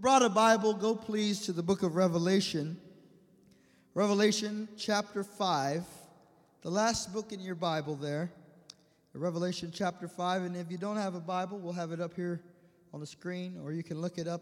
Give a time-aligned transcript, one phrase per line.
[0.00, 2.78] brought a Bible, go please to the book of Revelation.
[3.92, 5.84] Revelation chapter 5,
[6.62, 8.32] the last book in your Bible there.
[9.12, 10.42] Revelation chapter 5.
[10.42, 12.40] And if you don't have a Bible, we'll have it up here
[12.94, 14.40] on the screen, or you can look it up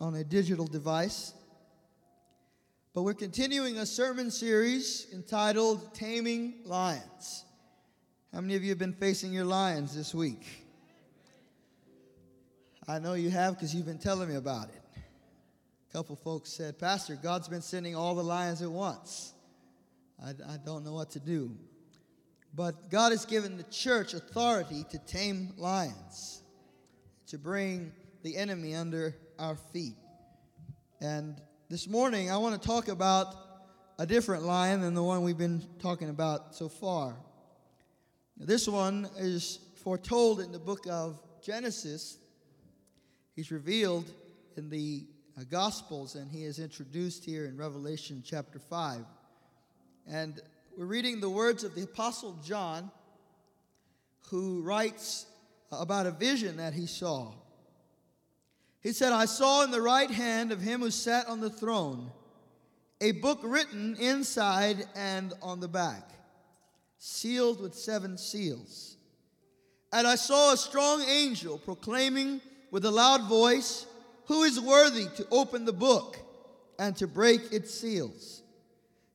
[0.00, 1.34] on a digital device.
[2.94, 7.44] But we're continuing a sermon series entitled Taming Lions.
[8.32, 10.46] How many of you have been facing your lions this week?
[12.88, 14.85] I know you have because you've been telling me about it.
[15.96, 19.32] Couple folks said, Pastor, God's been sending all the lions at once.
[20.22, 21.56] I, I don't know what to do.
[22.54, 26.42] But God has given the church authority to tame lions,
[27.28, 27.92] to bring
[28.22, 29.94] the enemy under our feet.
[31.00, 31.40] And
[31.70, 33.34] this morning, I want to talk about
[33.98, 37.16] a different lion than the one we've been talking about so far.
[38.36, 42.18] This one is foretold in the book of Genesis,
[43.34, 44.04] He's revealed
[44.58, 45.06] in the
[45.38, 49.04] Uh, Gospels and he is introduced here in Revelation chapter 5.
[50.08, 50.40] And
[50.78, 52.90] we're reading the words of the Apostle John,
[54.30, 55.26] who writes
[55.70, 57.34] about a vision that he saw.
[58.80, 62.10] He said, I saw in the right hand of him who sat on the throne
[63.02, 66.08] a book written inside and on the back,
[66.98, 68.96] sealed with seven seals.
[69.92, 73.84] And I saw a strong angel proclaiming with a loud voice,
[74.26, 76.18] Who is worthy to open the book
[76.78, 78.42] and to break its seals?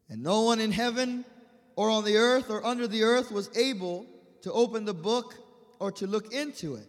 [0.09, 1.26] And no one in heaven
[1.76, 4.06] or on the earth or under the earth was able
[4.42, 5.36] to open the book
[5.80, 6.88] or to look into it.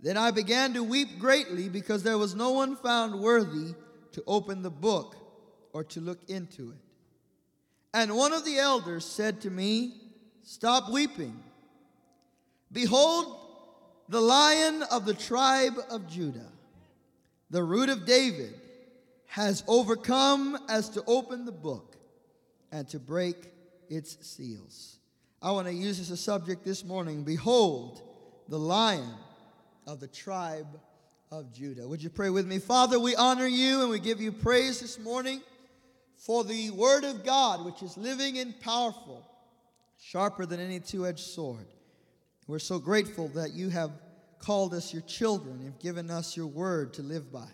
[0.00, 3.74] Then I began to weep greatly because there was no one found worthy
[4.12, 5.16] to open the book
[5.72, 6.78] or to look into it.
[7.92, 9.94] And one of the elders said to me,
[10.42, 11.38] Stop weeping.
[12.72, 13.36] Behold,
[14.08, 16.50] the lion of the tribe of Judah,
[17.50, 18.54] the root of David,
[19.26, 21.96] has overcome as to open the book
[22.72, 23.36] and to break
[23.88, 24.98] its seals.
[25.40, 28.02] I want to use this as a subject this morning Behold,
[28.48, 29.14] the lion
[29.86, 30.80] of the tribe
[31.30, 31.86] of Judah.
[31.86, 32.58] Would you pray with me?
[32.58, 35.40] Father, we honor you and we give you praise this morning
[36.16, 39.24] for the word of God, which is living and powerful,
[40.00, 41.66] sharper than any two edged sword
[42.50, 43.92] we're so grateful that you have
[44.40, 47.48] called us your children you've given us your word to live by.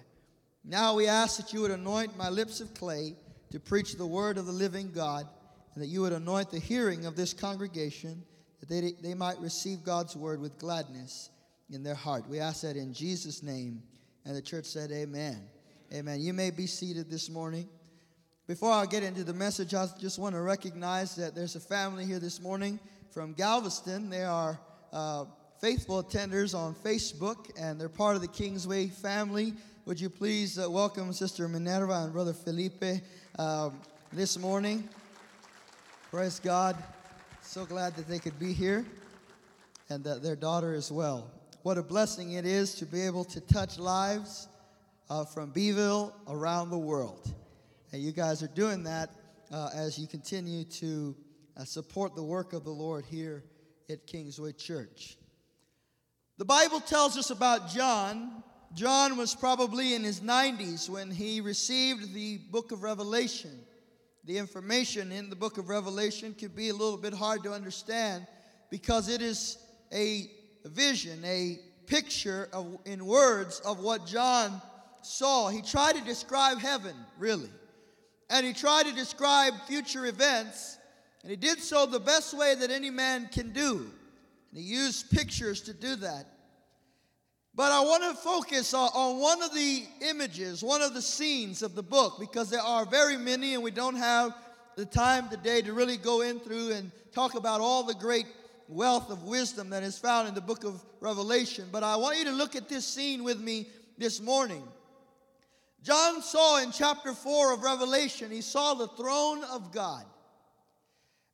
[0.65, 3.15] Now we ask that you would anoint my lips of clay
[3.51, 5.29] to preach the word of the living God,
[5.75, 8.23] and that you would anoint the hearing of this congregation,
[8.61, 11.31] that they, they might receive God's word with gladness
[11.71, 12.29] in their heart.
[12.29, 13.83] We ask that in Jesus' name.
[14.25, 15.41] And the church said, Amen.
[15.93, 16.21] Amen.
[16.21, 17.69] You may be seated this morning.
[18.49, 22.05] Before I get into the message, I just want to recognize that there's a family
[22.05, 22.81] here this morning
[23.11, 24.11] from Galveston.
[24.11, 24.59] They are
[24.93, 25.27] uh,
[25.61, 29.55] faithful attenders on Facebook, and they're part of the Kingsway family.
[29.87, 33.03] Would you please uh, welcome Sister Minerva and Brother Felipe
[33.39, 33.81] um,
[34.13, 34.87] this morning?
[36.11, 36.77] Praise God.
[37.41, 38.85] So glad that they could be here
[39.89, 41.31] and that their daughter as well.
[41.63, 44.49] What a blessing it is to be able to touch lives
[45.09, 47.33] uh, from Beeville around the world.
[47.93, 49.11] And you guys are doing that
[49.51, 51.17] uh, as you continue to
[51.57, 53.45] uh, support the work of the Lord here
[53.89, 55.17] at Kingsway Church.
[56.39, 58.43] The Bible tells us about John.
[58.75, 63.59] John was probably in his 90s when he received the book of Revelation.
[64.25, 68.27] The information in the book of Revelation could be a little bit hard to understand
[68.71, 69.57] because it is
[69.93, 70.31] a
[70.67, 74.61] vision, a picture of, in words of what John
[75.03, 75.49] saw.
[75.49, 77.51] He tried to describe heaven, really.
[78.29, 80.77] And he tried to describe future events
[81.27, 83.91] and he did so the best way that any man can do.
[84.51, 86.27] And he used pictures to do that.
[87.55, 91.63] But I want to focus on, on one of the images, one of the scenes
[91.63, 94.35] of the book, because there are very many, and we don't have
[94.77, 98.27] the time today to really go in through and talk about all the great
[98.69, 101.67] wealth of wisdom that is found in the book of Revelation.
[101.73, 104.63] But I want you to look at this scene with me this morning.
[105.83, 110.05] John saw in chapter 4 of Revelation, he saw the throne of God.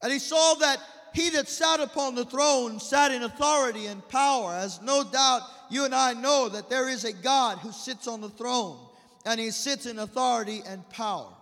[0.02, 0.78] And he saw that
[1.14, 5.84] he that sat upon the throne sat in authority and power, as no doubt you
[5.84, 8.78] and I know that there is a God who sits on the throne,
[9.26, 11.32] and he sits in authority and power.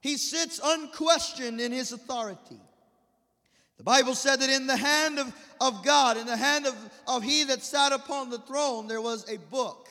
[0.00, 2.60] He sits unquestioned in his authority.
[3.76, 6.74] The Bible said that in the hand of, of God, in the hand of,
[7.06, 9.88] of he that sat upon the throne, there was a book.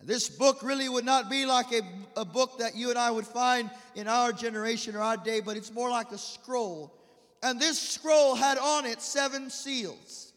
[0.00, 1.82] And this book really would not be like a,
[2.16, 5.56] a book that you and I would find in our generation or our day, but
[5.56, 6.94] it's more like a scroll
[7.42, 10.32] and this scroll had on it seven seals.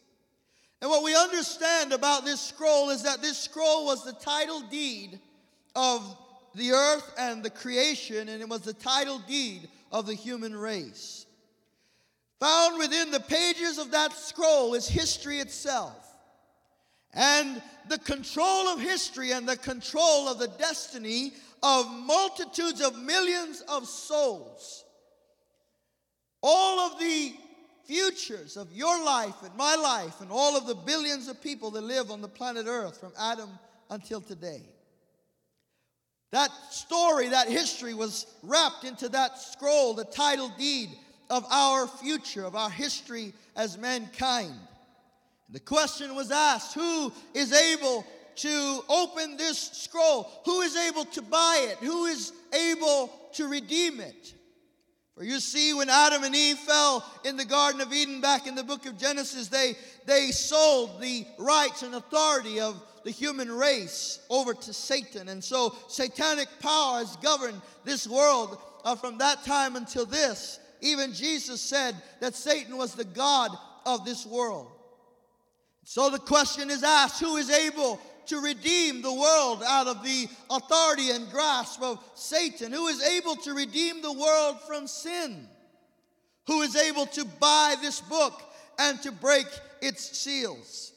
[0.80, 5.18] And what we understand about this scroll is that this scroll was the title deed
[5.74, 6.16] of
[6.54, 11.26] the earth and the creation, and it was the title deed of the human race.
[12.40, 15.96] Found within the pages of that scroll is history itself.
[17.14, 21.32] And the control of history and the control of the destiny
[21.62, 24.85] of multitudes of millions of souls.
[26.42, 27.34] All of the
[27.84, 31.82] futures of your life and my life and all of the billions of people that
[31.82, 33.50] live on the planet Earth from Adam
[33.90, 34.62] until today.
[36.32, 40.90] That story, that history was wrapped into that scroll, the title deed
[41.30, 44.54] of our future, of our history as mankind.
[45.50, 48.04] The question was asked who is able
[48.36, 50.30] to open this scroll?
[50.44, 51.78] Who is able to buy it?
[51.78, 54.34] Who is able to redeem it?
[55.16, 58.54] For you see, when Adam and Eve fell in the Garden of Eden back in
[58.54, 59.74] the book of Genesis, they,
[60.04, 65.30] they sold the rights and authority of the human race over to Satan.
[65.30, 70.60] And so satanic power has governed this world uh, from that time until this.
[70.82, 73.52] Even Jesus said that Satan was the God
[73.86, 74.70] of this world.
[75.84, 80.28] So the question is asked who is able to redeem the world out of the
[80.50, 82.72] authority and grasp of Satan?
[82.72, 85.48] Who is able to redeem the world from sin?
[86.46, 88.42] Who is able to buy this book
[88.78, 89.46] and to break
[89.80, 90.92] its seals?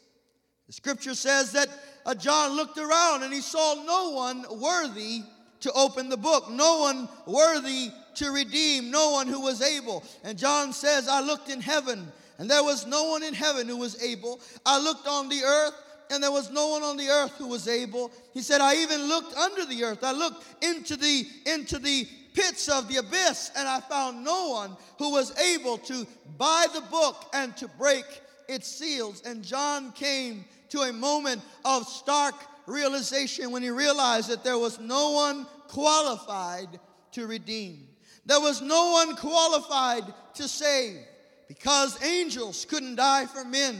[0.67, 1.67] The scripture says that
[2.05, 5.23] uh, John looked around and he saw no one worthy
[5.61, 10.03] to open the book, no one worthy to redeem, no one who was able.
[10.23, 13.77] And John says, I looked in heaven and there was no one in heaven who
[13.77, 14.39] was able.
[14.65, 15.73] I looked on the earth
[16.09, 18.11] and there was no one on the earth who was able.
[18.33, 20.03] He said, I even looked under the earth.
[20.03, 24.77] I looked into the into the pits of the abyss, and I found no one
[24.97, 26.07] who was able to
[26.37, 28.05] buy the book and to break
[28.47, 29.21] its seals.
[29.25, 32.35] And John came to a moment of stark
[32.65, 36.79] realization when he realized that there was no one qualified
[37.13, 37.87] to redeem.
[38.25, 40.03] There was no one qualified
[40.35, 40.99] to save
[41.47, 43.79] because angels couldn't die for men,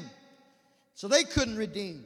[0.96, 2.06] so they couldn't redeem.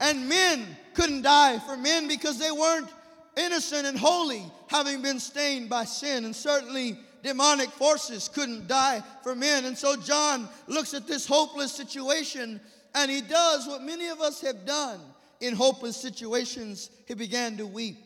[0.00, 2.88] And men couldn't die for men because they weren't
[3.36, 6.24] innocent and holy, having been stained by sin.
[6.24, 9.64] And certainly demonic forces couldn't die for men.
[9.64, 12.60] And so John looks at this hopeless situation
[12.94, 15.00] and he does what many of us have done
[15.40, 16.90] in hopeless situations.
[17.06, 17.98] He began to weep.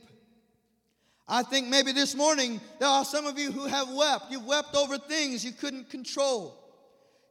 [1.28, 4.32] I think maybe this morning there are some of you who have wept.
[4.32, 6.59] You've wept over things you couldn't control.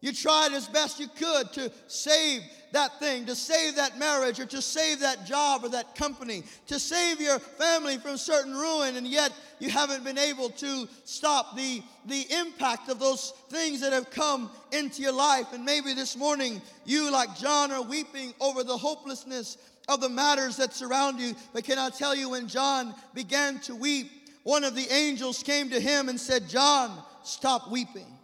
[0.01, 2.41] You tried as best you could to save
[2.71, 6.79] that thing, to save that marriage, or to save that job or that company, to
[6.79, 11.81] save your family from certain ruin, and yet you haven't been able to stop the,
[12.05, 15.47] the impact of those things that have come into your life.
[15.51, 19.57] And maybe this morning you, like John, are weeping over the hopelessness
[19.89, 21.35] of the matters that surround you.
[21.51, 24.09] But can I tell you, when John began to weep,
[24.43, 28.18] one of the angels came to him and said, John, stop weeping.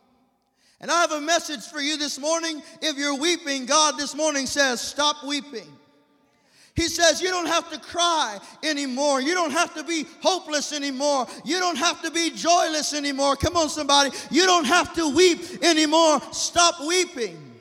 [0.81, 2.61] And I have a message for you this morning.
[2.81, 5.67] If you're weeping, God this morning says, Stop weeping.
[6.75, 9.21] He says, You don't have to cry anymore.
[9.21, 11.27] You don't have to be hopeless anymore.
[11.45, 13.37] You don't have to be joyless anymore.
[13.37, 14.11] Come on, somebody.
[14.29, 16.21] You don't have to weep anymore.
[16.31, 17.53] Stop weeping.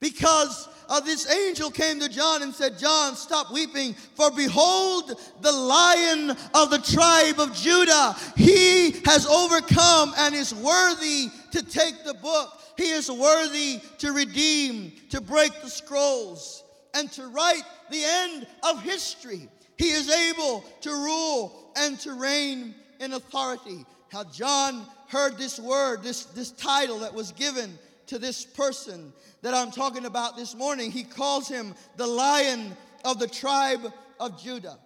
[0.00, 5.50] Because uh, this angel came to John and said, John, stop weeping, for behold, the
[5.50, 12.14] lion of the tribe of Judah, he has overcome and is worthy to take the
[12.14, 12.60] book.
[12.76, 16.62] He is worthy to redeem, to break the scrolls,
[16.94, 19.48] and to write the end of history.
[19.76, 23.84] He is able to rule and to reign in authority.
[24.12, 29.54] How John heard this word, this, this title that was given to this person that
[29.54, 30.90] I'm talking about this morning.
[30.90, 34.78] He calls him the lion of the tribe of Judah.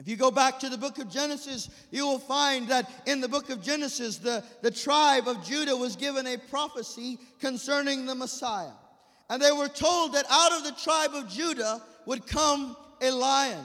[0.00, 3.28] If you go back to the book of Genesis, you will find that in the
[3.28, 8.72] book of Genesis, the, the tribe of Judah was given a prophecy concerning the Messiah.
[9.28, 13.64] And they were told that out of the tribe of Judah would come a lion.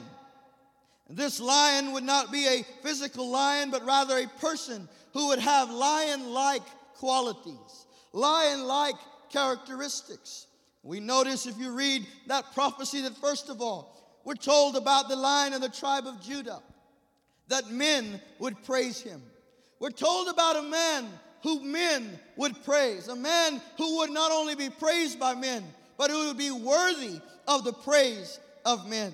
[1.08, 5.70] This lion would not be a physical lion, but rather a person who would have
[5.70, 6.62] lion like
[6.94, 7.85] qualities,
[8.16, 8.96] lion like
[9.30, 10.46] characteristics.
[10.82, 15.16] We notice if you read that prophecy that, first of all, we're told about the
[15.16, 16.60] lion of the tribe of Judah,
[17.48, 19.22] that men would praise him.
[19.78, 21.06] We're told about a man
[21.42, 25.62] who men would praise, a man who would not only be praised by men,
[25.98, 29.12] but who would be worthy of the praise of men.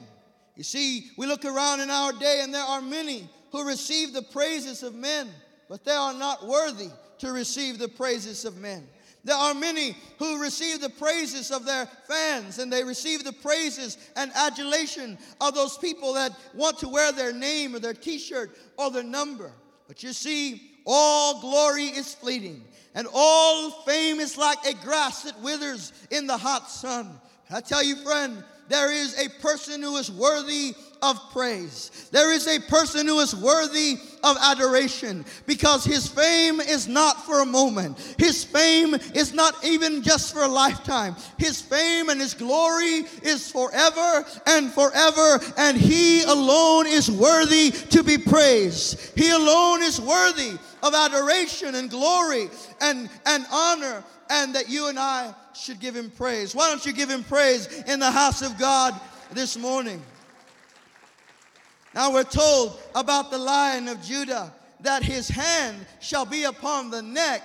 [0.57, 4.23] You see, we look around in our day and there are many who receive the
[4.23, 5.29] praises of men,
[5.73, 8.87] but they are not worthy to receive the praises of men.
[9.25, 13.97] There are many who receive the praises of their fans and they receive the praises
[14.15, 18.55] and adulation of those people that want to wear their name or their t shirt
[18.77, 19.51] or their number.
[19.89, 22.63] But you see, all glory is fleeting
[22.95, 27.19] and all fame is like a grass that withers in the hot sun.
[27.51, 32.09] I tell you, friend, there is a person who is worthy of praise.
[32.13, 37.43] There is a person who is worthy of adoration because his fame is not for
[37.43, 37.99] a moment.
[38.19, 41.17] His fame is not even just for a lifetime.
[41.39, 48.05] His fame and his glory is forever and forever, and he alone is worthy to
[48.05, 49.19] be praised.
[49.19, 50.53] He alone is worthy
[50.85, 52.49] of adoration and glory
[52.81, 56.55] and, and honor, and that you and I should give him praise.
[56.55, 58.99] Why don't you give him praise in the house of God
[59.33, 60.01] this morning?
[61.95, 67.03] Now we're told about the lion of Judah that his hand shall be upon the
[67.03, 67.43] neck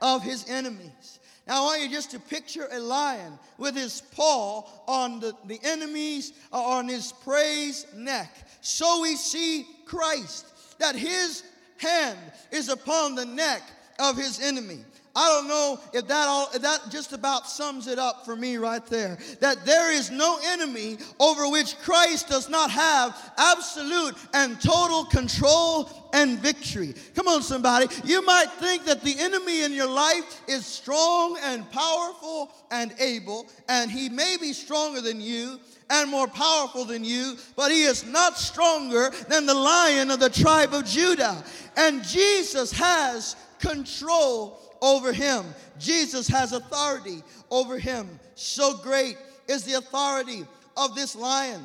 [0.00, 1.18] of his enemies.
[1.46, 5.58] Now I want you just to picture a lion with his paw on the, the
[5.62, 8.32] enemies, uh, on his prey's neck.
[8.60, 10.46] So we see Christ,
[10.78, 11.42] that his
[11.78, 12.18] hand
[12.50, 13.62] is upon the neck
[13.98, 14.78] of his enemy.
[15.14, 18.58] I don't know if that all if that just about sums it up for me
[18.58, 19.18] right there.
[19.40, 25.90] That there is no enemy over which Christ does not have absolute and total control
[26.12, 26.94] and victory.
[27.16, 27.86] Come on, somebody.
[28.04, 33.46] You might think that the enemy in your life is strong and powerful and able,
[33.68, 35.58] and he may be stronger than you
[35.90, 40.30] and more powerful than you, but he is not stronger than the lion of the
[40.30, 41.42] tribe of Judah.
[41.76, 45.44] And Jesus has control over him.
[45.78, 48.08] Jesus has authority over him.
[48.34, 49.16] So great
[49.48, 50.44] is the authority
[50.76, 51.62] of this lion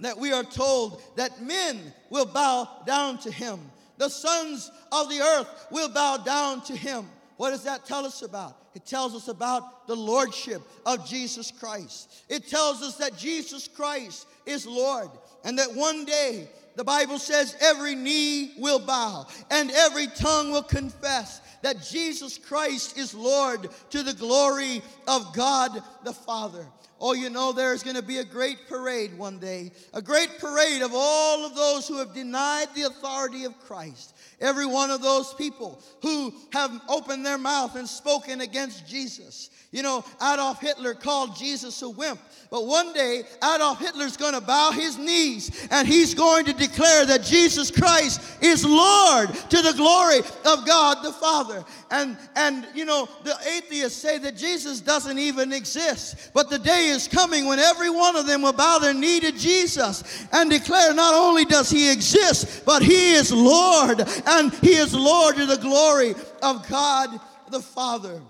[0.00, 1.80] that we are told that men
[2.10, 3.60] will bow down to him.
[3.98, 7.08] The sons of the earth will bow down to him.
[7.36, 8.56] What does that tell us about?
[8.74, 12.24] It tells us about the lordship of Jesus Christ.
[12.28, 15.08] It tells us that Jesus Christ is Lord
[15.44, 20.62] and that one day the Bible says every knee will bow and every tongue will
[20.62, 26.66] confess that Jesus Christ is Lord to the glory of God the Father.
[27.04, 30.82] Oh, you know, there's going to be a great parade one day, a great parade
[30.82, 34.14] of all of those who have denied the authority of Christ.
[34.40, 39.50] Every one of those people who have opened their mouth and spoken against Jesus.
[39.72, 42.20] You know, Adolf Hitler called Jesus a wimp.
[42.50, 47.06] But one day, Adolf Hitler's going to bow his knees and he's going to declare
[47.06, 51.64] that Jesus Christ is Lord to the glory of God the Father.
[51.90, 56.32] And, and you know, the atheists say that Jesus doesn't even exist.
[56.34, 59.32] But the day is coming when every one of them will bow their knee to
[59.32, 64.94] Jesus and declare not only does he exist, but he is Lord and he is
[64.94, 67.20] Lord to the glory of God
[67.50, 68.20] the Father.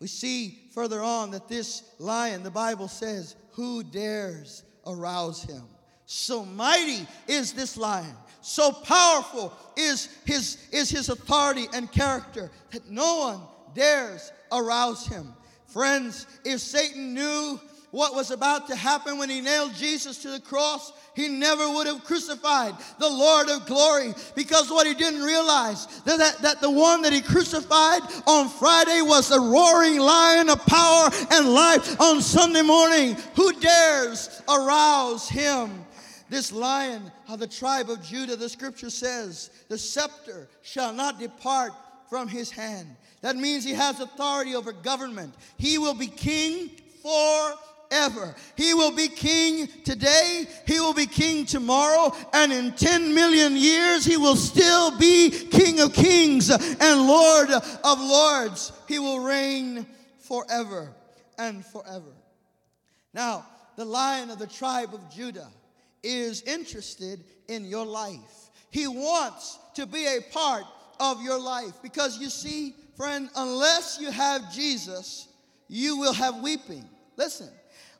[0.00, 5.62] We see further on that this lion, the Bible says, who dares arouse him?
[6.06, 8.14] So mighty is this lion.
[8.40, 13.40] So powerful is his, is his authority and character that no one
[13.74, 15.32] dares arouse him.
[15.72, 17.58] Friends, if Satan knew
[17.92, 21.86] what was about to happen when he nailed Jesus to the cross, he never would
[21.86, 27.02] have crucified the Lord of glory because what he didn't realize that, that, the one
[27.02, 32.62] that he crucified on Friday was the roaring lion of power and life on Sunday
[32.62, 33.16] morning.
[33.36, 35.84] Who dares arouse him?
[36.28, 41.72] This lion of the tribe of Judah, the scripture says, the scepter shall not depart
[42.12, 42.94] from his hand.
[43.22, 45.32] That means he has authority over government.
[45.56, 48.34] He will be king forever.
[48.54, 54.04] He will be king today, he will be king tomorrow, and in 10 million years,
[54.04, 58.72] he will still be king of kings and lord of lords.
[58.88, 59.86] He will reign
[60.18, 60.94] forever
[61.38, 62.12] and forever.
[63.14, 65.48] Now, the lion of the tribe of Judah
[66.02, 68.50] is interested in your life.
[68.68, 70.64] He wants to be a part
[71.00, 75.28] of your life because you see, friend, unless you have Jesus,
[75.68, 76.88] you will have weeping.
[77.16, 77.50] Listen,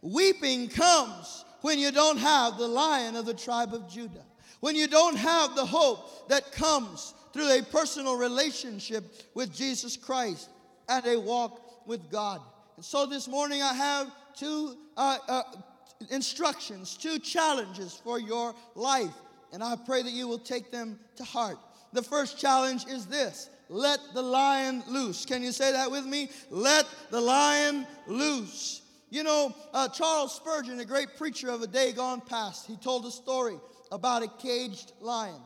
[0.03, 4.25] Weeping comes when you don't have the lion of the tribe of Judah,
[4.59, 10.51] when you don't have the hope that comes through a personal relationship with Jesus Christ
[10.89, 12.41] and a walk with God.
[12.77, 15.43] And so this morning I have two uh, uh,
[16.11, 19.15] instructions, two challenges for your life,
[19.53, 21.59] and I pray that you will take them to heart.
[21.93, 25.25] The first challenge is this let the lion loose.
[25.25, 26.29] Can you say that with me?
[26.51, 28.83] Let the lion loose.
[29.09, 33.05] You know, uh, Charles Spurgeon, a great preacher of a day gone past, he told
[33.07, 33.57] a story
[33.91, 35.41] about a caged lion.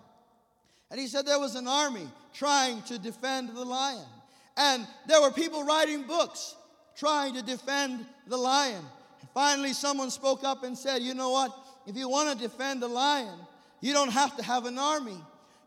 [0.91, 4.07] And he said there was an army trying to defend the lion.
[4.57, 6.55] And there were people writing books
[6.97, 8.85] trying to defend the lion.
[9.21, 11.53] And finally, someone spoke up and said, You know what?
[11.87, 13.39] If you want to defend the lion,
[13.81, 15.19] you don't have to have an army,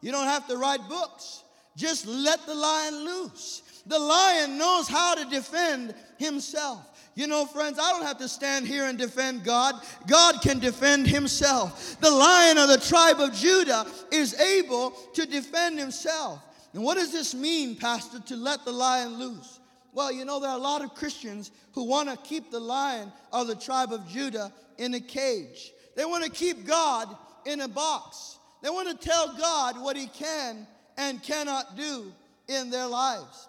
[0.02, 1.44] you don't have to write books.
[1.76, 3.62] Just let the lion loose.
[3.86, 6.86] The lion knows how to defend himself.
[7.16, 9.76] You know, friends, I don't have to stand here and defend God.
[10.08, 12.00] God can defend himself.
[12.00, 16.42] The lion of the tribe of Judah is able to defend himself.
[16.74, 19.60] And what does this mean, Pastor, to let the lion loose?
[19.94, 23.12] Well, you know, there are a lot of Christians who want to keep the lion
[23.34, 25.74] of the tribe of Judah in a cage.
[25.96, 27.14] They want to keep God
[27.46, 28.39] in a box.
[28.62, 32.12] They want to tell God what he can and cannot do
[32.48, 33.48] in their lives.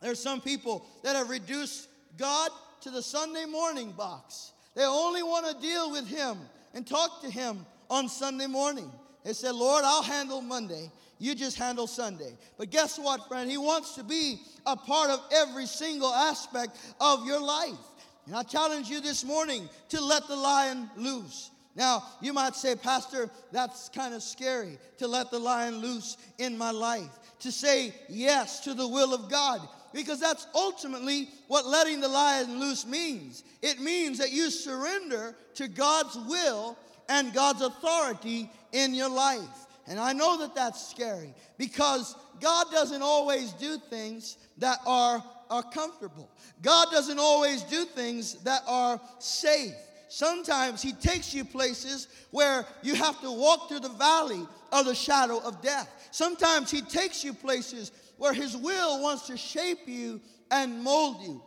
[0.00, 2.50] There are some people that have reduced God
[2.82, 4.52] to the Sunday morning box.
[4.74, 6.38] They only want to deal with Him
[6.74, 8.90] and talk to Him on Sunday morning.
[9.24, 10.90] They said, Lord, I'll handle Monday.
[11.18, 12.32] You just handle Sunday.
[12.56, 13.50] But guess what, friend?
[13.50, 17.74] He wants to be a part of every single aspect of your life.
[18.26, 21.50] And I challenge you this morning to let the lion loose.
[21.78, 26.58] Now, you might say, Pastor, that's kind of scary to let the lion loose in
[26.58, 29.60] my life, to say yes to the will of God
[29.92, 33.44] because that's ultimately what letting the lion loose means.
[33.62, 36.76] It means that you surrender to God's will
[37.08, 39.66] and God's authority in your life.
[39.86, 45.62] And I know that that's scary because God doesn't always do things that are, are
[45.62, 46.28] comfortable.
[46.60, 49.74] God doesn't always do things that are safe.
[50.08, 54.94] Sometimes He takes you places where you have to walk through the valley of the
[54.94, 55.88] shadow of death.
[56.10, 61.42] Sometimes He takes you places where His will wants to shape you and mold you.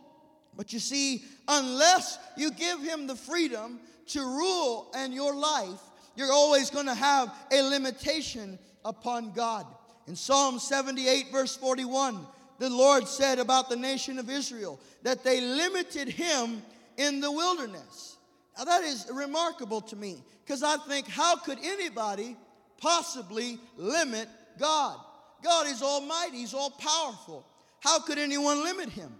[0.56, 5.80] But you see, unless you give Him the freedom to rule in your life,
[6.15, 9.65] you're always going to have a limitation upon God.
[10.08, 12.25] In Psalm 78, verse 41,
[12.60, 16.62] the Lord said about the nation of Israel that they limited Him
[16.98, 18.18] in the wilderness.
[18.58, 22.36] Now, that is remarkable to me because I think, how could anybody
[22.77, 24.27] possibly limit
[24.60, 24.98] God?
[25.43, 27.45] God is almighty, He's all powerful.
[27.80, 29.12] How could anyone limit Him?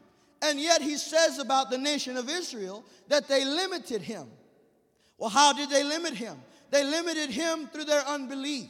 [0.42, 4.28] And yet He says about the nation of Israel that they limited Him.
[5.18, 6.38] Well, how did they limit Him?
[6.70, 8.70] They limited Him through their unbelief,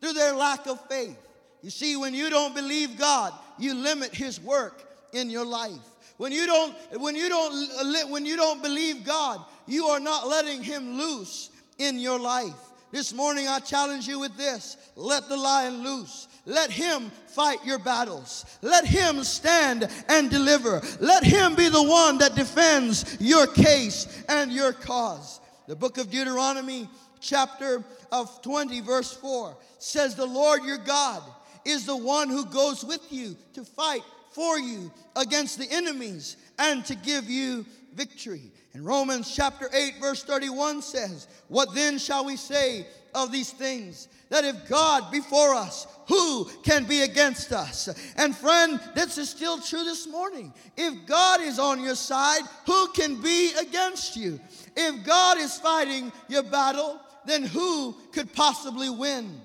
[0.00, 1.18] through their lack of faith.
[1.62, 5.72] You see, when you don't believe God, you limit His work in your life.
[6.16, 10.62] When you don't, when you don't, when you don't believe God, you are not letting
[10.62, 12.54] Him loose in your life.
[12.90, 16.26] This morning, I challenge you with this let the lion loose.
[16.46, 18.46] Let him fight your battles.
[18.62, 20.80] Let him stand and deliver.
[20.98, 25.40] Let him be the one that defends your case and your cause.
[25.66, 26.88] The book of Deuteronomy,
[27.20, 31.22] chapter of 20, verse 4 says, The Lord your God
[31.66, 34.02] is the one who goes with you to fight
[34.32, 38.50] for you against the enemies and to give you victory.
[38.78, 44.06] And Romans chapter 8, verse 31 says, What then shall we say of these things?
[44.28, 47.88] That if God before us, who can be against us?
[48.16, 50.54] And friend, this is still true this morning.
[50.76, 54.38] If God is on your side, who can be against you?
[54.76, 59.40] If God is fighting your battle, then who could possibly win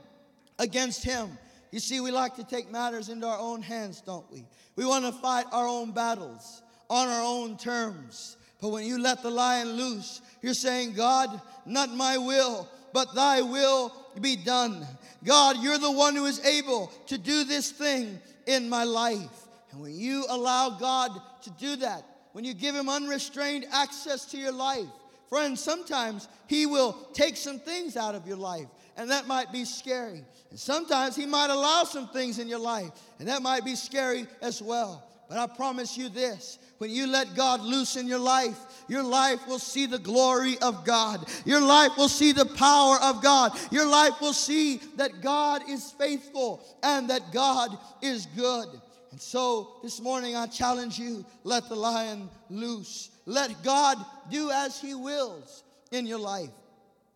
[0.60, 1.40] against him?
[1.72, 4.46] You see, we like to take matters into our own hands, don't we?
[4.76, 8.38] We want to fight our own battles on our own terms.
[8.64, 13.42] But when you let the lion loose, you're saying, God, not my will, but thy
[13.42, 14.88] will be done.
[15.26, 19.48] God, you're the one who is able to do this thing in my life.
[19.74, 24.38] And when you allow God to do that, when you give him unrestrained access to
[24.38, 24.88] your life,
[25.28, 29.66] friends, sometimes he will take some things out of your life, and that might be
[29.66, 30.24] scary.
[30.52, 34.26] And sometimes he might allow some things in your life, and that might be scary
[34.42, 35.06] as well.
[35.28, 39.48] But I promise you this when you let God loose in your life, your life
[39.48, 41.26] will see the glory of God.
[41.46, 43.58] Your life will see the power of God.
[43.72, 48.68] Your life will see that God is faithful and that God is good.
[49.12, 53.12] And so this morning I challenge you let the lion loose.
[53.26, 53.98] Let God
[54.30, 56.52] do as he wills in your life.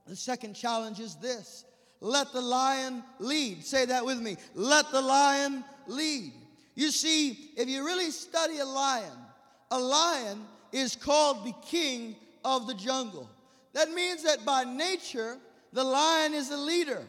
[0.08, 1.66] The second challenge is this
[2.00, 3.66] let the lion lead.
[3.66, 4.38] Say that with me.
[4.56, 6.32] Let the lion lead.
[6.74, 9.27] You see, if you really study a lion,
[9.72, 13.30] a lion is called the king of the jungle.
[13.74, 15.38] That means that by nature,
[15.74, 17.04] the lion is a leader.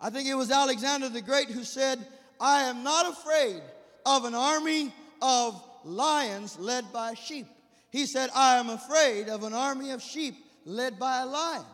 [0.00, 1.98] I think it was Alexander the Great who said,
[2.40, 3.60] I am not afraid
[4.06, 7.46] of an army of lions led by sheep.
[7.90, 11.64] He said, I am afraid of an army of sheep led by a lion.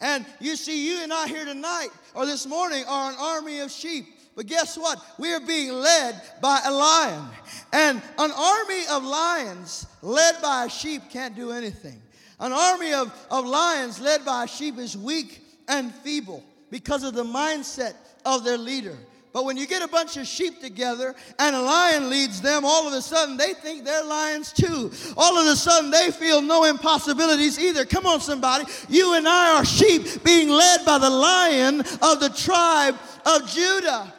[0.00, 3.70] And you see, you and I here tonight or this morning are an army of
[3.70, 4.98] sheep But guess what?
[5.18, 7.24] We are being led by a lion.
[7.72, 12.00] And an army of lions led by a sheep can't do anything.
[12.38, 17.14] An army of, of lions led by a sheep is weak and feeble because of
[17.14, 18.96] the mindset of their leader.
[19.32, 22.88] But when you get a bunch of sheep together and a lion leads them, all
[22.88, 24.90] of a sudden they think they're lions too.
[25.16, 27.84] All of a sudden they feel no impossibilities either.
[27.84, 28.64] Come on, somebody.
[28.88, 34.12] You and I are sheep being led by the lion of the tribe of Judah.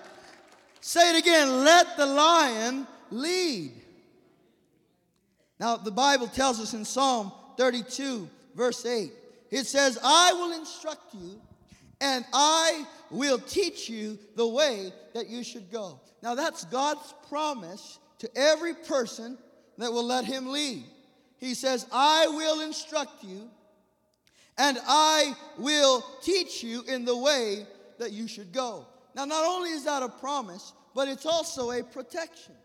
[0.82, 3.72] Say it again let the lion lead.
[5.60, 9.12] Now, the Bible tells us in Psalm 32, verse 8,
[9.52, 11.40] it says, I will instruct you
[12.00, 16.00] and I will teach you the way that you should go.
[16.24, 19.38] Now, that's God's promise to every person
[19.78, 20.84] that will let Him lead.
[21.38, 23.48] He says, I will instruct you
[24.58, 27.68] and I will teach you in the way
[28.00, 28.88] that you should go.
[29.16, 32.56] Now, not only is that a promise, but it's also a protection.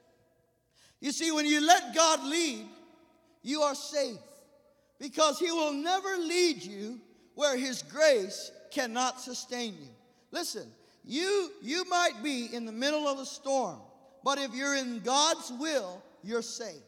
[1.01, 2.67] You see, when you let God lead,
[3.43, 4.19] you are safe
[4.99, 7.01] because He will never lead you
[7.35, 9.89] where His grace cannot sustain you.
[10.31, 10.67] Listen,
[11.05, 13.79] you, you might be in the middle of a storm,
[14.25, 16.83] but if you're in God's will, you're safe.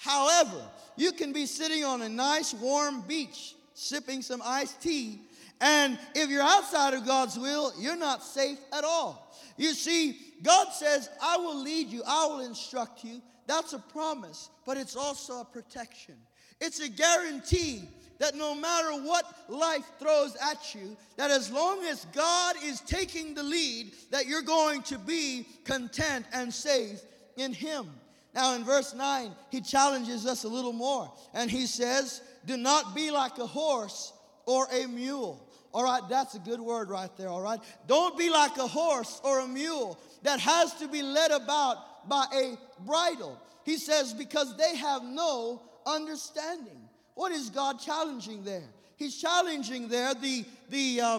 [0.00, 0.60] However,
[0.96, 5.20] you can be sitting on a nice warm beach sipping some iced tea,
[5.62, 9.32] and if you're outside of God's will, you're not safe at all.
[9.56, 13.22] You see, God says, I will lead you, I will instruct you.
[13.46, 16.16] That's a promise, but it's also a protection.
[16.60, 22.06] It's a guarantee that no matter what life throws at you, that as long as
[22.06, 27.00] God is taking the lead, that you're going to be content and safe
[27.36, 27.86] in Him.
[28.34, 32.94] Now, in verse 9, he challenges us a little more, and he says, Do not
[32.94, 34.12] be like a horse
[34.46, 35.48] or a mule.
[35.72, 37.60] All right, that's a good word right there, all right?
[37.86, 42.26] Don't be like a horse or a mule that has to be led about by
[42.34, 43.40] a bridle.
[43.64, 46.88] He says, because they have no understanding.
[47.14, 48.68] What is God challenging there?
[48.96, 51.18] He's challenging there the, the uh,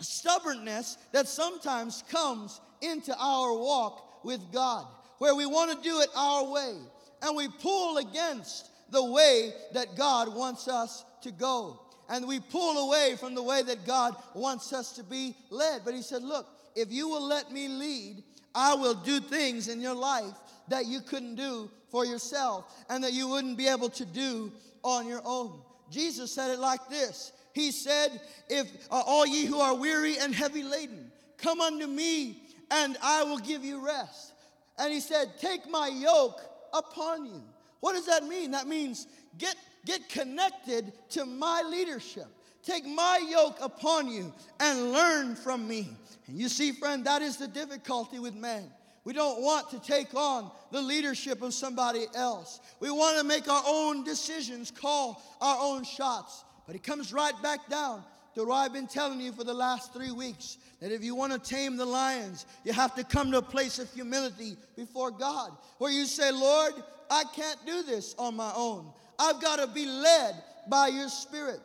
[0.00, 4.86] stubbornness that sometimes comes into our walk with God,
[5.18, 6.76] where we want to do it our way
[7.22, 11.80] and we pull against the way that God wants us to go.
[12.10, 15.82] And we pull away from the way that God wants us to be led.
[15.84, 18.22] But He said, Look, if you will let me lead,
[18.54, 20.34] I will do things in your life
[20.68, 25.06] that you couldn't do for yourself and that you wouldn't be able to do on
[25.06, 25.60] your own.
[25.90, 30.34] Jesus said it like this He said, If uh, all ye who are weary and
[30.34, 34.32] heavy laden, come unto me and I will give you rest.
[34.78, 36.40] And he said, Take my yoke
[36.72, 37.42] upon you.
[37.80, 38.52] What does that mean?
[38.52, 39.06] That means
[39.38, 42.26] get, get connected to my leadership.
[42.62, 45.96] Take my yoke upon you and learn from me.
[46.26, 48.64] And you see, friend, that is the difficulty with man.
[49.04, 52.60] We don't want to take on the leadership of somebody else.
[52.80, 56.44] We want to make our own decisions, call our own shots.
[56.66, 59.92] But it comes right back down to what I've been telling you for the last
[59.92, 63.38] three weeks that if you want to tame the lions, you have to come to
[63.38, 66.74] a place of humility before God where you say, Lord,
[67.10, 68.92] I can't do this on my own.
[69.20, 70.34] I've got to be led
[70.66, 71.60] by your spirit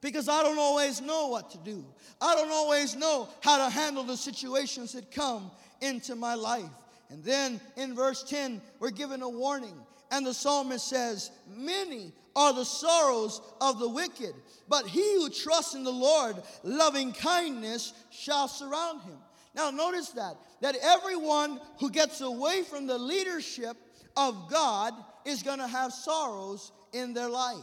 [0.00, 1.84] because I don't always know what to do.
[2.20, 6.70] I don't always know how to handle the situations that come into my life.
[7.10, 9.76] And then in verse 10, we're given a warning.
[10.10, 14.34] And the psalmist says, Many are the sorrows of the wicked,
[14.68, 19.16] but he who trusts in the Lord, loving kindness shall surround him.
[19.54, 23.76] Now, notice that, that everyone who gets away from the leadership
[24.16, 27.56] of God is going to have sorrows in their life.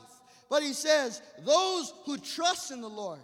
[0.49, 3.19] But he says, Those who trust in the Lord,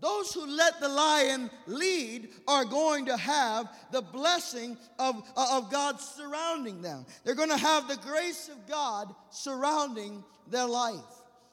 [0.00, 6.00] those who let the lion lead are going to have the blessing of, of God
[6.00, 7.06] surrounding them.
[7.24, 10.96] They're going to have the grace of God surrounding their life.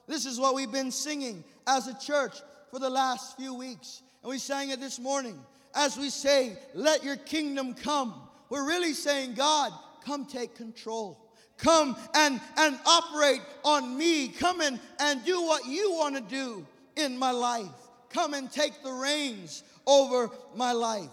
[0.08, 2.34] This is what we've been singing as a church
[2.72, 4.02] for the last few weeks.
[4.24, 5.38] And we sang it this morning.
[5.72, 8.14] As we say, Let your kingdom come,
[8.48, 9.72] we're really saying, God,
[10.04, 11.29] come take control.
[11.62, 14.28] Come and, and operate on me.
[14.28, 17.68] Come and, and do what you want to do in my life
[18.10, 21.10] come and take the reins over my life.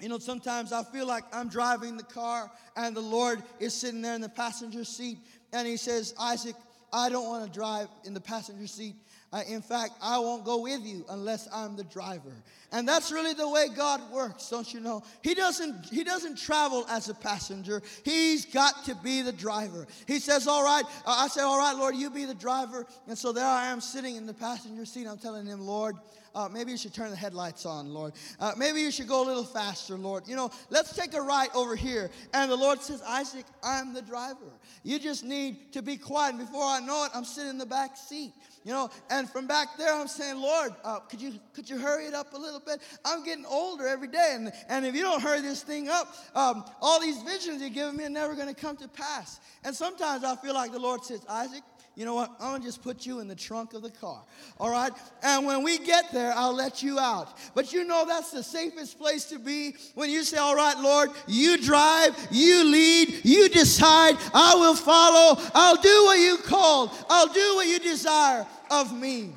[0.00, 4.00] You know, sometimes I feel like I'm driving the car and the Lord is sitting
[4.00, 5.18] there in the passenger seat
[5.52, 6.56] and He says, Isaac,
[6.92, 8.94] I don't want to drive in the passenger seat.
[9.32, 12.32] Uh, in fact, I won't go with you unless I'm the driver.
[12.72, 15.02] And that's really the way God works, don't you know?
[15.22, 17.82] He doesn't he doesn't travel as a passenger.
[18.04, 19.86] He's got to be the driver.
[20.06, 23.16] He says, "All right." Uh, I say, "All right, Lord, you be the driver." And
[23.16, 25.06] so there I am sitting in the passenger seat.
[25.06, 25.96] I'm telling him, "Lord,
[26.32, 28.12] Uh, maybe you should turn the headlights on, Lord.
[28.38, 30.28] Uh, maybe you should go a little faster, Lord.
[30.28, 32.08] You know, let's take a right over here.
[32.32, 34.52] And the Lord says, Isaac, I'm the driver.
[34.84, 36.36] You just need to be quiet.
[36.36, 38.32] And before I know it, I'm sitting in the back seat.
[38.62, 42.04] You know, and from back there, I'm saying, Lord, uh, could you could you hurry
[42.04, 42.80] it up a little bit?
[43.06, 46.64] I'm getting older every day, and, and if you don't hurry this thing up, um,
[46.82, 49.40] all these visions you're giving me are never going to come to pass.
[49.64, 51.62] And sometimes I feel like the Lord says, Isaac,
[52.00, 52.30] you know what?
[52.40, 54.22] I'm gonna just put you in the trunk of the car.
[54.58, 54.90] All right?
[55.22, 57.36] And when we get there, I'll let you out.
[57.54, 61.10] But you know that's the safest place to be when you say, All right, Lord,
[61.26, 67.30] you drive, you lead, you decide, I will follow, I'll do what you called, I'll
[67.30, 69.34] do what you desire of me.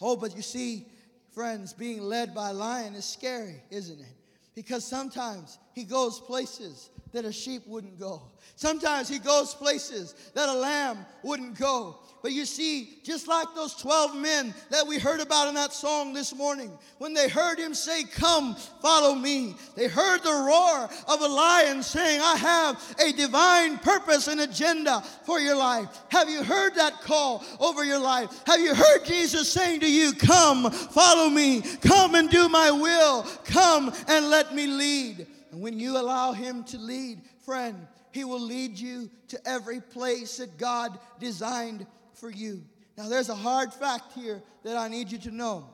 [0.00, 0.86] Oh, but you see,
[1.32, 4.16] friends, being led by a lion is scary, isn't it?
[4.54, 8.22] Because sometimes he goes places that a sheep wouldn't go.
[8.56, 11.98] Sometimes he goes places that a lamb wouldn't go.
[12.22, 16.12] But you see, just like those 12 men that we heard about in that song
[16.12, 21.20] this morning, when they heard him say, Come, follow me, they heard the roar of
[21.20, 25.86] a lion saying, I have a divine purpose and agenda for your life.
[26.08, 28.30] Have you heard that call over your life?
[28.46, 33.22] Have you heard Jesus saying to you, Come, follow me, come and do my will,
[33.44, 35.26] come and let me lead?
[35.50, 40.38] And when you allow him to lead, friend, he will lead you to every place
[40.38, 42.62] that God designed for you.
[42.96, 45.68] Now, there's a hard fact here that I need you to know.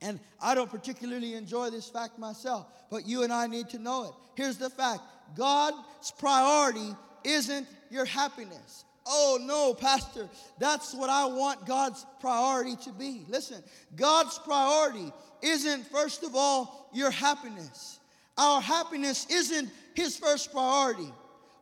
[0.00, 4.04] And I don't particularly enjoy this fact myself, but you and I need to know
[4.04, 4.10] it.
[4.34, 5.00] Here's the fact
[5.36, 8.84] God's priority isn't your happiness.
[9.06, 13.26] Oh, no, Pastor, that's what I want God's priority to be.
[13.28, 13.62] Listen,
[13.96, 18.00] God's priority isn't, first of all, your happiness.
[18.36, 21.12] Our happiness isn't His first priority.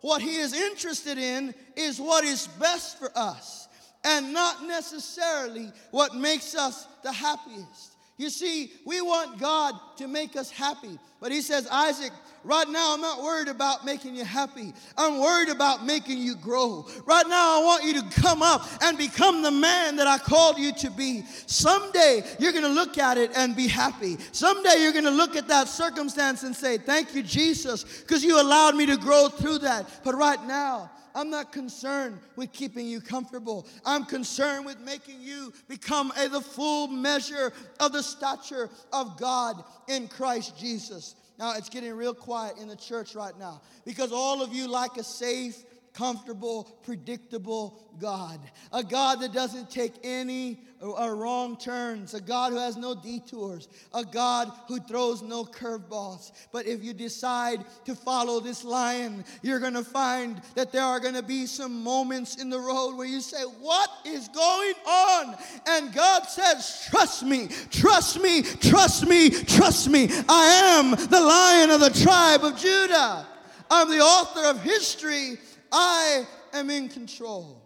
[0.02, 3.68] What he is interested in is what is best for us
[4.04, 7.91] and not necessarily what makes us the happiest.
[8.22, 10.96] You see, we want God to make us happy.
[11.18, 12.12] But he says, Isaac,
[12.44, 14.72] right now I'm not worried about making you happy.
[14.96, 16.86] I'm worried about making you grow.
[17.04, 20.56] Right now I want you to come up and become the man that I called
[20.56, 21.24] you to be.
[21.46, 24.16] Someday you're going to look at it and be happy.
[24.30, 28.40] Someday you're going to look at that circumstance and say, Thank you, Jesus, because you
[28.40, 29.88] allowed me to grow through that.
[30.04, 33.66] But right now, I'm not concerned with keeping you comfortable.
[33.84, 39.62] I'm concerned with making you become a, the full measure of the stature of God
[39.88, 41.14] in Christ Jesus.
[41.38, 44.96] Now, it's getting real quiet in the church right now because all of you like
[44.96, 48.40] a safe, comfortable, predictable God.
[48.72, 52.14] A God that doesn't take any wrong turns.
[52.14, 53.68] A God who has no detours.
[53.94, 56.32] A God who throws no curveballs.
[56.50, 60.98] But if you decide to follow this lion, you're going to find that there are
[60.98, 65.36] going to be some moments in the road where you say, What is going on?
[65.68, 70.08] And God says, Trust me, trust me, trust me, trust me.
[70.28, 73.26] I am the lion of the tribe of Judah.
[73.70, 75.38] I'm the author of history
[75.72, 77.62] I am in control.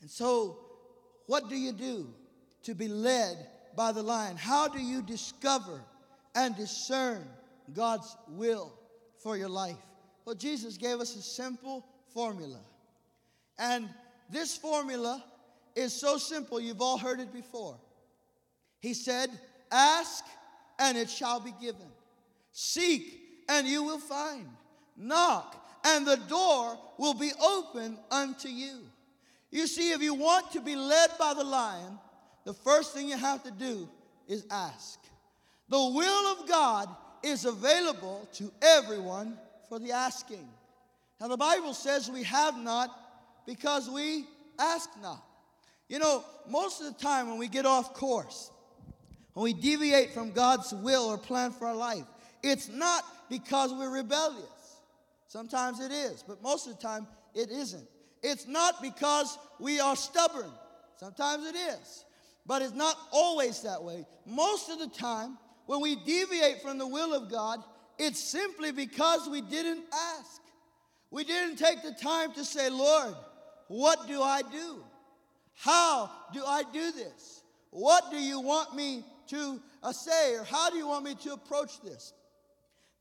[0.00, 0.58] And so,
[1.26, 2.08] what do you do
[2.62, 3.36] to be led
[3.76, 4.36] by the lion?
[4.36, 5.80] How do you discover
[6.34, 7.24] and discern
[7.74, 8.72] God's will
[9.18, 9.76] for your life?
[10.24, 12.60] Well, Jesus gave us a simple formula.
[13.58, 13.88] And
[14.30, 15.24] this formula
[15.74, 17.76] is so simple, you've all heard it before.
[18.80, 19.30] He said,
[19.70, 20.24] Ask
[20.78, 21.86] and it shall be given,
[22.52, 24.48] seek and you will find,
[24.96, 28.78] knock and the door will be open unto you.
[29.50, 31.98] You see, if you want to be led by the lion,
[32.44, 33.88] the first thing you have to do
[34.28, 35.00] is ask.
[35.68, 36.88] The will of God
[37.22, 39.36] is available to everyone
[39.68, 40.48] for the asking.
[41.20, 42.90] Now, the Bible says we have not
[43.46, 44.24] because we
[44.58, 45.22] ask not.
[45.88, 48.50] You know, most of the time when we get off course,
[49.34, 52.04] when we deviate from God's will or plan for our life,
[52.42, 54.44] it's not because we're rebellious.
[55.30, 57.86] Sometimes it is, but most of the time it isn't.
[58.20, 60.50] It's not because we are stubborn.
[60.96, 62.04] Sometimes it is,
[62.46, 64.04] but it's not always that way.
[64.26, 67.62] Most of the time, when we deviate from the will of God,
[67.96, 69.84] it's simply because we didn't
[70.18, 70.42] ask.
[71.12, 73.14] We didn't take the time to say, Lord,
[73.68, 74.82] what do I do?
[75.54, 77.44] How do I do this?
[77.70, 81.34] What do you want me to uh, say, or how do you want me to
[81.34, 82.14] approach this?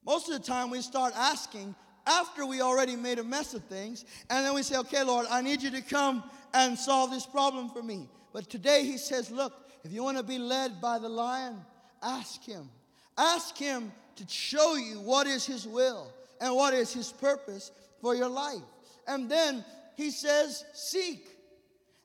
[0.05, 1.73] Most of the time, we start asking
[2.07, 4.05] after we already made a mess of things.
[4.29, 7.69] And then we say, okay, Lord, I need you to come and solve this problem
[7.69, 8.07] for me.
[8.33, 11.57] But today he says, look, if you want to be led by the lion,
[12.01, 12.69] ask him.
[13.17, 18.15] Ask him to show you what is his will and what is his purpose for
[18.15, 18.61] your life.
[19.07, 19.63] And then
[19.95, 21.27] he says, seek.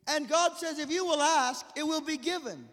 [0.07, 2.69] And God says, if you will ask, it will be given.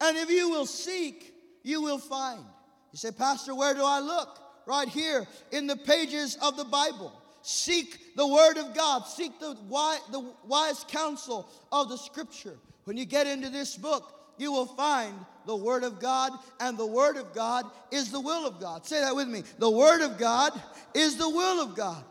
[0.00, 2.44] And if you will seek, you will find.
[2.92, 4.38] You say, Pastor, where do I look?
[4.66, 7.12] Right here in the pages of the Bible.
[7.42, 12.56] Seek the Word of God, seek the wise, the wise counsel of the Scripture.
[12.84, 15.14] When you get into this book, you will find
[15.46, 18.86] the Word of God, and the Word of God is the will of God.
[18.86, 19.42] Say that with me.
[19.58, 20.58] The Word of God
[20.94, 22.02] is the will of God.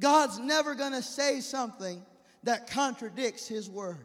[0.00, 2.02] God's never going to say something
[2.42, 4.04] that contradicts His Word.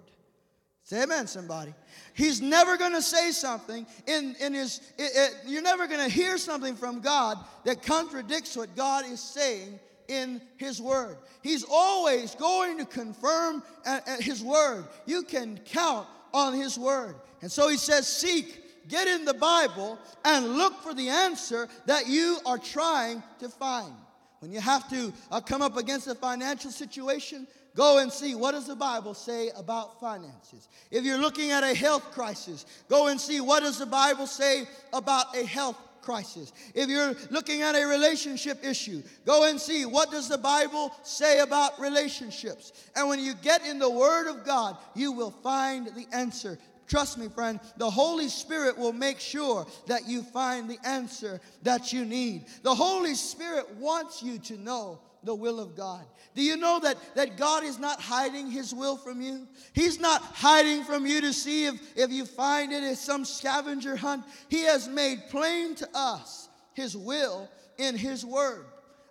[0.83, 1.73] Say amen, somebody.
[2.13, 6.13] He's never going to say something in, in his, it, it, you're never going to
[6.13, 11.17] hear something from God that contradicts what God is saying in his word.
[11.41, 14.85] He's always going to confirm uh, uh, his word.
[15.05, 17.15] You can count on his word.
[17.41, 22.07] And so he says, Seek, get in the Bible, and look for the answer that
[22.07, 23.93] you are trying to find.
[24.39, 28.51] When you have to uh, come up against a financial situation, go and see what
[28.51, 30.67] does the bible say about finances?
[30.91, 34.67] If you're looking at a health crisis go and see what does the bible say
[34.91, 36.51] about a health crisis?
[36.75, 41.39] If you're looking at a relationship issue go and see what does the bible say
[41.39, 42.73] about relationships?
[42.95, 46.57] And when you get in the word of god you will find the answer.
[46.87, 51.93] Trust me, friend, the Holy Spirit will make sure that you find the answer that
[51.93, 52.45] you need.
[52.61, 56.05] The Holy Spirit wants you to know the will of God.
[56.35, 59.47] Do you know that, that God is not hiding his will from you?
[59.73, 63.95] He's not hiding from you to see if, if you find it as some scavenger
[63.95, 64.23] hunt.
[64.49, 68.65] He has made plain to us his will in his word.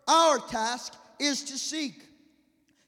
[0.09, 2.03] Our task is to seek,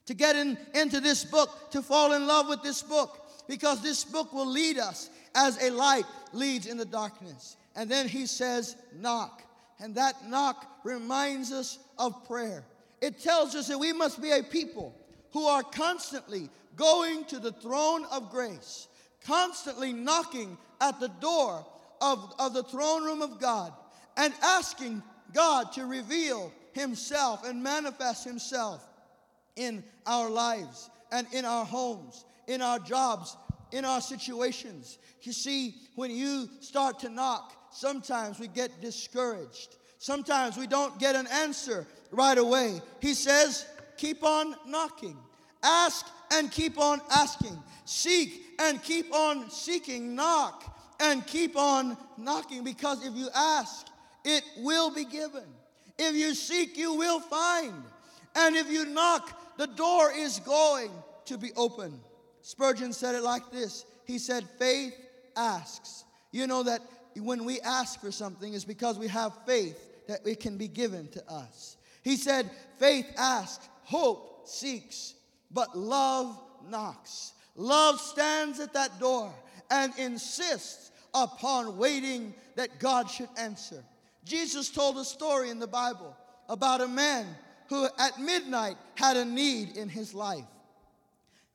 [0.05, 4.03] to get in, into this book, to fall in love with this book because this
[4.03, 7.57] book will lead us as a light leads in the darkness.
[7.75, 9.43] And then he says, knock.
[9.79, 12.65] And that knock reminds us of prayer.
[13.01, 14.95] It tells us that we must be a people
[15.31, 18.87] who are constantly going to the throne of grace,
[19.25, 21.65] constantly knocking at the door
[22.01, 23.73] of, of the throne room of God
[24.17, 25.01] and asking
[25.33, 28.85] God to reveal Himself and manifest Himself
[29.55, 33.35] in our lives and in our homes in our jobs,
[33.71, 34.97] in our situations.
[35.21, 39.77] You see, when you start to knock, sometimes we get discouraged.
[40.05, 42.79] Sometimes we don't get an answer right away.
[43.01, 43.65] He says,
[43.97, 45.17] keep on knocking.
[45.63, 47.57] Ask and keep on asking.
[47.85, 50.13] Seek and keep on seeking.
[50.13, 53.87] Knock and keep on knocking because if you ask,
[54.23, 55.45] it will be given.
[55.97, 57.73] If you seek, you will find.
[58.35, 60.91] And if you knock, the door is going
[61.25, 61.99] to be open.
[62.43, 64.93] Spurgeon said it like this He said, Faith
[65.35, 66.03] asks.
[66.31, 66.81] You know that
[67.17, 71.07] when we ask for something, it's because we have faith that it can be given
[71.09, 71.77] to us.
[72.03, 75.15] He said, Faith asks, hope seeks,
[75.51, 77.33] but love knocks.
[77.55, 79.33] Love stands at that door
[79.71, 83.83] and insists upon waiting that God should answer.
[84.25, 86.15] Jesus told a story in the Bible
[86.49, 87.25] about a man
[87.69, 90.45] who at midnight had a need in his life.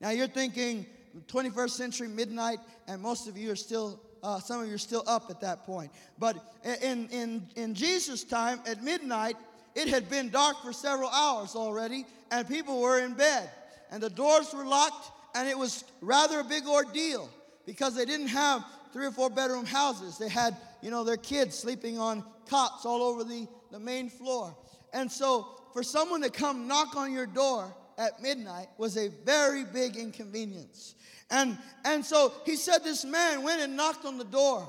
[0.00, 0.86] Now you're thinking
[1.26, 5.04] 21st century midnight, and most of you are still, uh, some of you are still
[5.06, 5.90] up at that point.
[6.18, 6.36] But
[6.82, 9.36] in, in, in Jesus' time, at midnight,
[9.74, 13.50] it had been dark for several hours already, and people were in bed.
[13.90, 17.30] And the doors were locked, and it was rather a big ordeal
[17.66, 20.18] because they didn't have three or four bedroom houses.
[20.18, 24.56] They had, you know, their kids sleeping on cots all over the, the main floor.
[24.92, 29.64] And so, for someone to come knock on your door at midnight was a very
[29.64, 30.94] big inconvenience.
[31.30, 34.66] And, and so he said this man went and knocked on the door.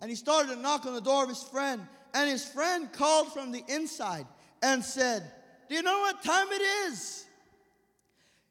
[0.00, 1.82] And he started to knock on the door of his friend.
[2.14, 4.26] And his friend called from the inside
[4.62, 5.24] and said,
[5.68, 7.26] Do you know what time it is?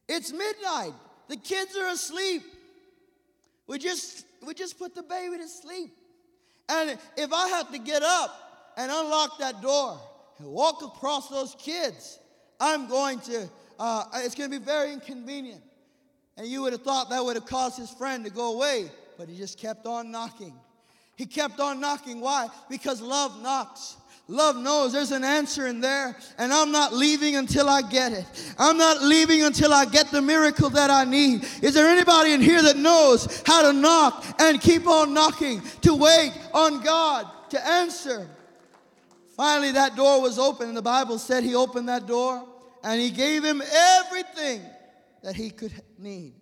[0.10, 0.93] It's midnight.
[1.30, 2.43] The kids are asleep.
[3.65, 5.91] We just, we just put the baby to sleep.
[6.67, 10.00] And if I have to get up and unlock that door
[10.39, 12.19] and walk across those kids,
[12.60, 13.50] I'm going to
[13.82, 15.62] uh, it's going to be very inconvenient.
[16.38, 19.28] And you would have thought that would have caused his friend to go away, but
[19.28, 20.54] he just kept on knocking.
[21.15, 22.22] He kept on knocking.
[22.22, 22.48] Why?
[22.70, 23.98] Because love knocks.
[24.28, 28.54] Love knows there's an answer in there, and I'm not leaving until I get it.
[28.60, 31.44] I'm not leaving until I get the miracle that I need.
[31.63, 35.96] Is there anybody in here that knows how to knock and keep on knocking, to
[35.96, 38.29] wait on God to answer?
[39.36, 42.48] Finally, that door was open, and the Bible said he opened that door
[42.84, 44.62] and he gave him everything
[45.23, 46.34] that he could need,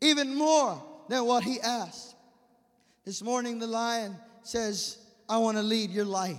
[0.00, 2.14] even more than what he asked.
[3.04, 6.36] This morning, the lion says, I want to lead your life.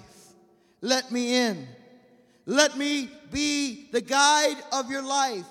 [0.82, 1.68] Let me in.
[2.46, 5.46] Let me be the guide of your life,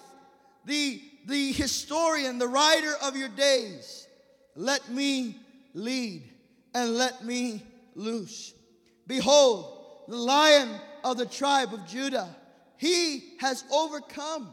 [0.64, 4.06] the, the historian, the writer of your days.
[4.56, 5.36] Let me
[5.74, 6.28] lead.
[6.74, 7.62] and let me
[7.94, 8.54] loose.
[9.06, 10.68] Behold, the lion
[11.04, 12.34] of the tribe of Judah,
[12.82, 14.52] he has overcome.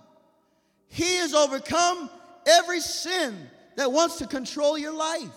[0.88, 2.11] He has overcome
[2.47, 3.36] every sin
[3.75, 5.34] that wants to control your life.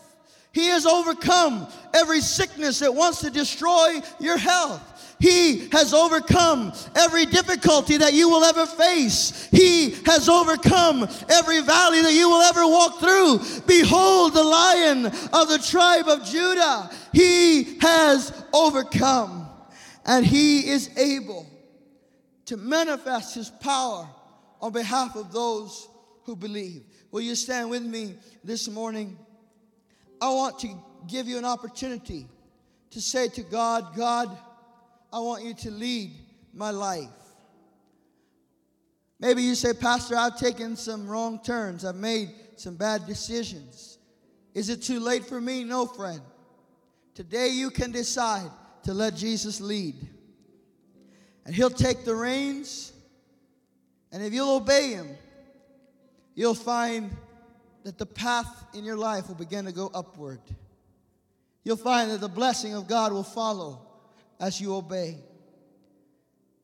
[0.53, 5.17] He has overcome every sickness that wants to destroy your health.
[5.21, 9.49] He has overcome every difficulty that you will ever face.
[9.51, 13.41] He has overcome every valley that you will ever walk through.
[13.67, 16.91] Behold the lion of the tribe of Judah.
[17.15, 19.49] He has overcome,
[20.05, 21.47] and he is able
[22.53, 24.07] to manifest his power
[24.61, 25.89] on behalf of those
[26.25, 26.83] who believe.
[27.11, 29.17] Will you stand with me this morning?
[30.21, 30.69] I want to
[31.09, 32.29] give you an opportunity
[32.91, 34.37] to say to God, God,
[35.11, 36.11] I want you to lead
[36.53, 37.09] my life.
[39.19, 41.87] Maybe you say, Pastor, I've taken some wrong turns.
[41.87, 43.97] I've made some bad decisions.
[44.53, 45.65] Is it too late for me?
[45.65, 46.21] No, friend.
[47.15, 48.51] Today you can decide
[48.83, 49.97] to let Jesus lead.
[51.45, 52.93] And He'll take the reins.
[54.13, 55.09] And if you'll obey Him,
[56.35, 57.11] you'll find
[57.85, 60.41] that the path in your life will begin to go upward.
[61.65, 63.81] You'll find that the blessing of God will follow
[64.41, 65.17] as you obey.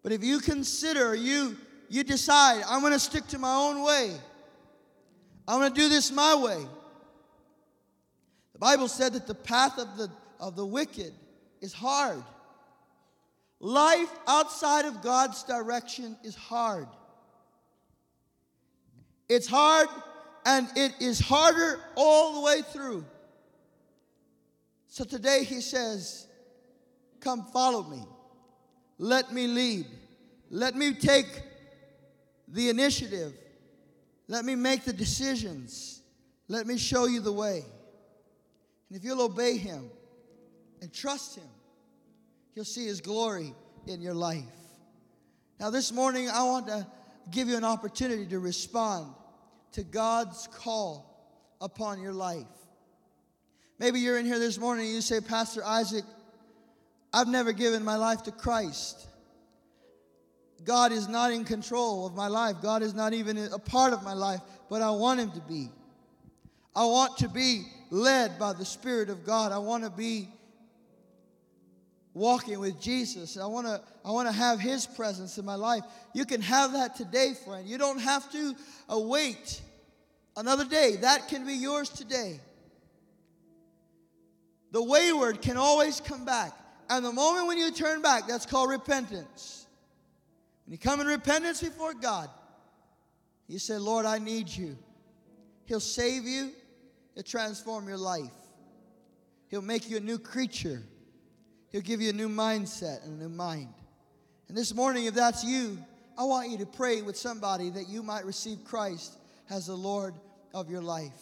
[0.03, 1.57] But if you consider, you,
[1.89, 4.15] you decide, I'm going to stick to my own way,
[5.47, 6.65] I'm going to do this my way.
[8.53, 10.11] The Bible said that the path of the,
[10.41, 11.13] of the wicked
[11.61, 12.23] is hard.
[13.61, 16.87] Life outside of God's direction is hard.
[19.29, 19.89] It's hard
[20.47, 23.05] and it is harder all the way through.
[24.87, 26.27] So today he says,
[27.21, 28.05] Come follow me.
[28.99, 29.87] Let me lead.
[30.51, 31.27] Let me take
[32.47, 33.35] the initiative.
[34.29, 36.01] Let me make the decisions.
[36.49, 37.65] Let me show you the way.
[38.89, 39.91] And if you'll obey him
[40.81, 41.49] and trust him,
[42.55, 43.55] you'll see his glory
[43.87, 44.45] in your life.
[45.61, 46.87] Now, this morning, I want to
[47.31, 49.13] give you an opportunity to respond
[49.73, 51.09] to God's call
[51.61, 52.47] upon your life.
[53.79, 56.05] Maybe you're in here this morning and you say, Pastor Isaac,
[57.13, 59.07] I've never given my life to Christ.
[60.65, 62.57] God is not in control of my life.
[62.61, 65.71] God is not even a part of my life, but I want Him to be.
[66.75, 69.53] I want to be led by the Spirit of God.
[69.53, 70.29] I want to be
[72.15, 73.37] walking with Jesus.
[73.37, 75.83] I want to I want to have his presence in my life.
[76.15, 77.69] You can have that today, friend.
[77.69, 78.55] You don't have to
[78.89, 79.61] uh, await
[80.37, 80.97] another day.
[80.97, 82.41] That can be yours today.
[84.71, 86.53] The wayward can always come back.
[86.91, 89.67] And the moment when you turn back, that's called repentance.
[90.65, 92.29] When you come in repentance before God,
[93.47, 94.77] you say, Lord, I need you.
[95.65, 96.53] He'll save you,
[97.15, 98.31] He'll transform your life,
[99.49, 100.83] He'll make you a new creature,
[101.71, 103.75] He'll give you a new mindset and a new mind.
[104.49, 105.79] And this morning, if that's you,
[106.17, 109.19] I want you to pray with somebody that you might receive Christ
[109.51, 110.15] as the Lord
[110.55, 111.13] of your life.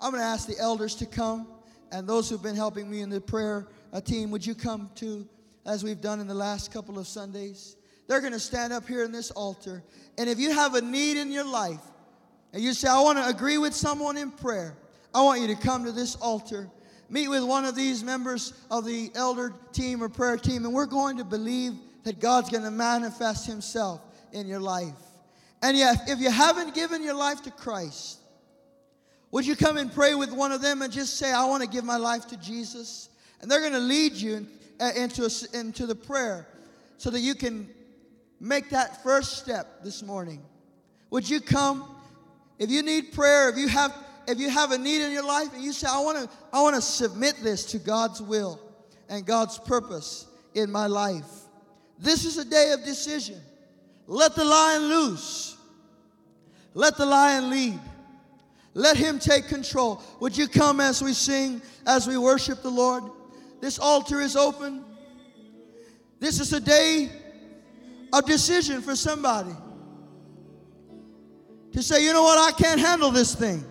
[0.00, 1.48] I'm going to ask the elders to come
[1.92, 5.26] and those who've been helping me in the prayer uh, team, would you come to,
[5.64, 7.76] as we've done in the last couple of Sundays?
[8.08, 9.82] They're going to stand up here in this altar.
[10.18, 11.80] And if you have a need in your life,
[12.52, 14.76] and you say, I want to agree with someone in prayer,
[15.14, 16.68] I want you to come to this altar,
[17.08, 20.86] meet with one of these members of the elder team or prayer team, and we're
[20.86, 24.00] going to believe that God's going to manifest Himself
[24.32, 24.94] in your life.
[25.62, 28.18] And yet, if you haven't given your life to Christ,
[29.30, 31.68] would you come and pray with one of them and just say, I want to
[31.68, 33.08] give my life to Jesus?
[33.40, 34.46] And they're going to lead you
[34.80, 36.46] uh, into, into the prayer
[36.98, 37.68] so that you can
[38.40, 40.42] make that first step this morning.
[41.10, 41.84] Would you come?
[42.58, 43.92] If you need prayer, if you have
[44.26, 46.62] if you have a need in your life and you say, I want to I
[46.62, 48.60] want to submit this to God's will
[49.08, 51.24] and God's purpose in my life.
[51.98, 53.40] This is a day of decision.
[54.06, 55.56] Let the lion loose.
[56.74, 57.80] Let the lion lead.
[58.74, 60.02] Let him take control.
[60.20, 63.04] Would you come as we sing, as we worship the Lord?
[63.60, 64.84] This altar is open.
[66.20, 67.10] This is a day
[68.12, 69.54] of decision for somebody
[71.72, 73.64] to say, you know what, I can't handle this thing.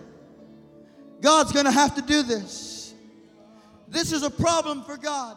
[1.20, 2.94] God's going to have to do this.
[3.88, 5.36] This is a problem for God.